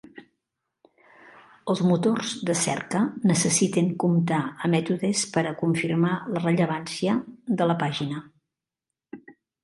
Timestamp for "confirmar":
5.59-6.13